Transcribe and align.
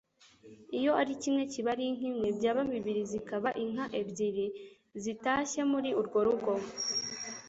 Iyo 0.77 0.91
ari 1.01 1.13
kimwe 1.21 1.43
kiba 1.51 1.69
ari 1.73 1.83
inka 1.89 2.05
imwe 2.11 2.27
,byaba 2.37 2.61
bibiri 2.71 3.01
zikaba 3.11 3.49
inka 3.63 3.85
ebyiri 3.99 4.45
zitashye 5.03 5.61
muri 5.71 5.89
urwo 5.99 6.19
rugo 6.27 6.53